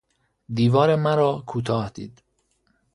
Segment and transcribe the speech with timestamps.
[0.55, 2.21] دیوار مراکوتاه دید